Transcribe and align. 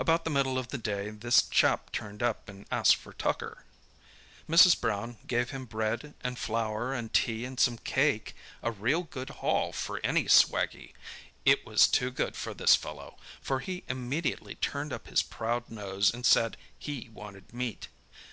About 0.00 0.24
the 0.24 0.30
middle 0.30 0.58
of 0.58 0.66
the 0.70 0.78
day 0.78 1.10
this 1.10 1.42
chap 1.42 1.92
turned 1.92 2.24
up 2.24 2.48
and 2.48 2.66
asked 2.72 2.96
for 2.96 3.12
tucker. 3.12 3.62
"Mrs. 4.48 4.80
Brown 4.80 5.18
gave 5.28 5.50
him 5.50 5.64
bread 5.64 6.14
and 6.22 6.36
flour 6.36 6.92
and 6.92 7.14
tea 7.14 7.44
and 7.44 7.60
some 7.60 7.78
cake—a 7.78 8.72
real 8.72 9.04
good 9.04 9.30
haul 9.30 9.70
for 9.70 10.00
any 10.02 10.24
swaggie. 10.24 10.94
It 11.44 11.64
was 11.64 11.86
too 11.86 12.10
good 12.10 12.34
for 12.34 12.52
this 12.52 12.74
fellow, 12.74 13.16
for 13.40 13.60
he 13.60 13.84
immediately 13.88 14.56
turned 14.56 14.92
up 14.92 15.06
his 15.06 15.22
proud 15.22 15.70
nose 15.70 16.12
and 16.12 16.26
said 16.26 16.56
he 16.76 17.08
wanted 17.08 17.54
meat. 17.54 17.86